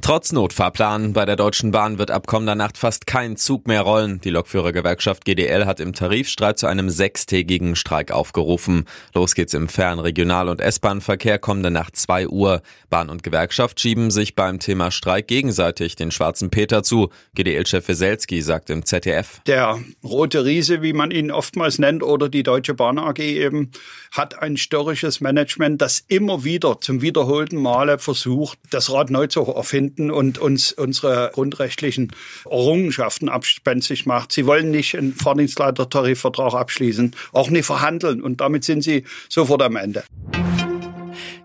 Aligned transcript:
Trotz 0.00 0.32
Notfahrplan 0.32 1.12
bei 1.12 1.24
der 1.24 1.36
Deutschen 1.36 1.70
Bahn 1.70 1.98
wird 1.98 2.10
ab 2.10 2.26
kommender 2.26 2.54
Nacht 2.54 2.78
fast 2.78 3.06
kein 3.06 3.36
Zug 3.36 3.66
mehr 3.66 3.82
rollen. 3.82 4.20
Die 4.20 4.30
Lokführergewerkschaft 4.30 5.24
GDL 5.24 5.66
hat 5.66 5.80
im 5.80 5.92
Tarifstreit 5.92 6.58
zu 6.58 6.66
einem 6.66 6.90
sechstägigen 6.90 7.76
Streik 7.76 8.10
aufgerufen. 8.10 8.84
Los 9.14 9.34
geht's 9.34 9.54
im 9.54 9.68
Fern-, 9.68 9.98
Regional- 9.98 10.48
und 10.48 10.60
S-Bahn-Verkehr 10.60 11.38
kommende 11.38 11.70
Nacht 11.70 11.96
2 11.96 12.28
Uhr. 12.28 12.62
Bahn 12.90 13.10
und 13.10 13.22
Gewerkschaft 13.22 13.80
schieben 13.80 14.10
sich 14.10 14.34
beim 14.34 14.58
Thema 14.58 14.90
Streik 14.90 15.26
gegenseitig 15.26 15.96
den 15.96 16.10
schwarzen 16.10 16.50
Peter 16.50 16.82
zu. 16.82 17.10
GDL-Chef 17.34 17.86
Weselski 17.88 18.40
sagt 18.42 18.70
im 18.70 18.84
ZDF. 18.84 19.40
Der 19.46 19.78
rote 20.04 20.44
Riese, 20.44 20.82
wie 20.82 20.92
man 20.92 21.10
ihn 21.10 21.30
oftmals 21.30 21.78
nennt, 21.78 22.02
oder 22.02 22.28
die 22.28 22.42
Deutsche 22.42 22.74
Bahn 22.74 22.98
AG 22.98 23.18
eben, 23.18 23.72
hat 24.12 24.40
ein 24.40 24.56
störrisches 24.56 25.20
Management, 25.20 25.82
das 25.82 26.04
immer 26.08 26.44
wieder 26.44 26.80
zum 26.80 27.02
wiederholten 27.02 27.60
Male 27.60 27.98
versucht, 27.98 28.58
das 28.70 28.92
Rad 28.92 29.10
neu 29.10 29.26
zu 29.26 29.46
erfinden 29.58 30.10
und 30.10 30.38
uns 30.38 30.72
unsere 30.72 31.30
grundrechtlichen 31.34 32.12
Errungenschaften 32.46 33.28
abspenstig 33.28 34.06
macht. 34.06 34.32
Sie 34.32 34.46
wollen 34.46 34.70
nicht 34.70 34.96
einen 34.96 35.12
Fahrdienstleiter-Tarifvertrag 35.12 36.54
abschließen, 36.54 37.14
auch 37.32 37.50
nicht 37.50 37.66
verhandeln 37.66 38.22
und 38.22 38.40
damit 38.40 38.64
sind 38.64 38.82
sie 38.82 39.04
sofort 39.28 39.62
am 39.62 39.76
Ende. 39.76 40.04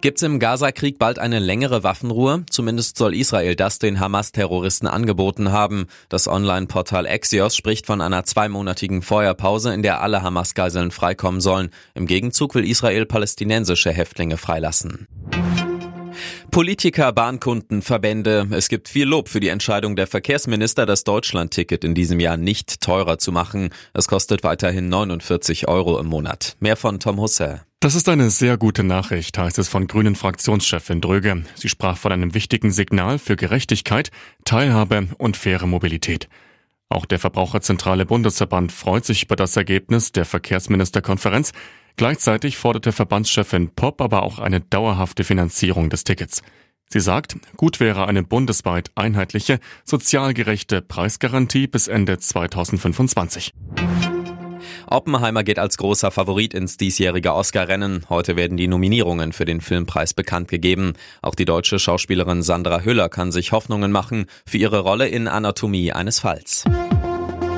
Gibt's 0.04 0.22
im 0.22 0.40
Gaza-Krieg 0.40 1.00
bald 1.00 1.18
eine 1.18 1.40
längere 1.40 1.84
Waffenruhe? 1.84 2.44
Zumindest 2.50 2.98
soll 2.98 3.16
Israel 3.16 3.56
das 3.56 3.80
den 3.80 4.02
Hamas-Terroristen 4.02 4.86
angeboten 4.86 5.54
haben. 5.54 5.88
Das 6.10 6.28
Online-Portal 6.28 7.08
Axios 7.08 7.56
spricht 7.56 7.86
von 7.86 8.02
einer 8.02 8.26
zweimonatigen 8.26 9.02
Feuerpause, 9.02 9.74
in 9.74 9.82
der 9.82 10.02
alle 10.02 10.22
Hamas-Geiseln 10.22 10.92
freikommen 10.92 11.40
sollen. 11.40 11.70
Im 11.96 12.06
Gegenzug 12.06 12.54
will 12.54 12.70
Israel 12.70 13.06
palästinensische 13.06 13.92
Häftlinge 13.92 14.36
freilassen. 14.36 15.08
Politiker, 16.54 17.12
Bahnkunden, 17.12 17.82
Verbände. 17.82 18.48
Es 18.52 18.70
gibt 18.70 18.88
viel 18.88 19.08
Lob 19.08 19.28
für 19.28 19.40
die 19.40 19.48
Entscheidung 19.48 19.96
der 19.96 20.06
Verkehrsminister, 20.06 20.86
das 20.86 21.04
Deutschland-Ticket 21.04 21.84
in 21.84 21.96
diesem 21.96 22.20
Jahr 22.20 22.38
nicht 22.38 22.80
teurer 22.80 23.18
zu 23.18 23.32
machen. 23.32 23.72
Es 23.96 24.08
kostet 24.08 24.44
weiterhin 24.44 24.88
49 24.88 25.68
Euro 25.68 26.00
im 26.00 26.06
Monat. 26.06 26.56
Mehr 26.60 26.78
von 26.78 27.00
Tom 27.00 27.20
Husse. 27.20 27.62
Das 27.80 27.96
ist 27.96 28.08
eine 28.08 28.30
sehr 28.30 28.58
gute 28.58 28.84
Nachricht, 28.84 29.36
heißt 29.36 29.58
es 29.58 29.68
von 29.68 29.88
Grünen 29.88 30.14
Fraktionschefin 30.14 31.02
Dröge. 31.02 31.44
Sie 31.56 31.70
sprach 31.70 31.98
von 31.98 32.12
einem 32.12 32.36
wichtigen 32.36 32.70
Signal 32.70 33.18
für 33.18 33.36
Gerechtigkeit, 33.36 34.12
Teilhabe 34.46 35.08
und 35.18 35.36
faire 35.36 35.66
Mobilität. 35.66 36.30
Auch 36.88 37.08
der 37.08 37.18
Verbraucherzentrale 37.18 38.06
Bundesverband 38.06 38.72
freut 38.72 39.06
sich 39.06 39.24
über 39.24 39.36
das 39.36 39.58
Ergebnis 39.58 40.12
der 40.12 40.26
Verkehrsministerkonferenz. 40.26 41.52
Gleichzeitig 41.96 42.58
forderte 42.58 42.92
Verbandschefin 42.92 43.70
Popp 43.70 44.02
aber 44.02 44.24
auch 44.24 44.40
eine 44.40 44.62
dauerhafte 44.62 45.24
Finanzierung 45.24 45.90
des 45.90 46.04
Tickets. 46.04 46.42
Sie 46.90 47.00
sagt, 47.00 47.38
gut 47.58 47.80
wäre 47.80 48.08
eine 48.08 48.24
bundesweit 48.24 48.92
einheitliche, 48.96 49.60
sozial 49.84 50.34
gerechte 50.34 50.82
Preisgarantie 50.82 51.68
bis 51.68 51.88
Ende 51.88 52.18
2025. 52.18 53.52
Oppenheimer 54.88 55.44
geht 55.44 55.60
als 55.60 55.78
großer 55.78 56.12
Favorit 56.12 56.54
ins 56.54 56.78
diesjährige 56.78 57.34
Oscar-Rennen. 57.34 58.06
Heute 58.10 58.36
werden 58.36 58.58
die 58.58 58.68
Nominierungen 58.68 59.34
für 59.34 59.46
den 59.46 59.62
Filmpreis 59.62 60.14
bekannt 60.14 60.50
gegeben. 60.50 60.94
Auch 61.22 61.36
die 61.36 61.46
deutsche 61.46 61.80
Schauspielerin 61.80 62.44
Sandra 62.44 62.82
Hüller 62.82 63.10
kann 63.10 63.32
sich 63.32 63.52
Hoffnungen 63.52 63.92
machen 63.92 64.28
für 64.46 64.58
ihre 64.58 64.80
Rolle 64.80 65.08
in 65.08 65.28
Anatomie 65.28 65.94
eines 65.94 66.20
Falls. 66.20 66.66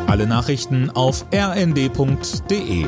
Alle 0.08 0.28
Nachrichten 0.28 0.90
auf 0.92 1.26
rnd.de 1.34 2.86